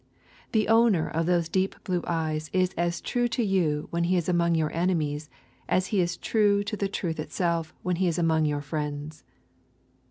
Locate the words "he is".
4.05-4.27, 5.93-6.17, 7.97-8.17